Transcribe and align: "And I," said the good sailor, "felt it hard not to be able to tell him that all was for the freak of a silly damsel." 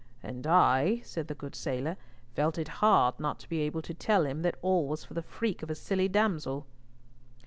"And 0.23 0.47
I," 0.47 1.01
said 1.05 1.27
the 1.27 1.35
good 1.35 1.53
sailor, 1.53 1.95
"felt 2.33 2.57
it 2.57 2.67
hard 2.81 3.19
not 3.19 3.39
to 3.41 3.47
be 3.47 3.59
able 3.59 3.83
to 3.83 3.93
tell 3.93 4.25
him 4.25 4.41
that 4.41 4.57
all 4.63 4.87
was 4.87 5.03
for 5.05 5.13
the 5.13 5.21
freak 5.21 5.61
of 5.61 5.69
a 5.69 5.75
silly 5.75 6.07
damsel." 6.07 6.65